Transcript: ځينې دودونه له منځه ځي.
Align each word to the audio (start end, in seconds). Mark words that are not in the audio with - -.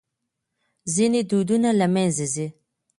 ځينې 0.93 1.21
دودونه 1.29 1.69
له 1.79 1.87
منځه 1.95 2.25
ځي. 2.33 2.47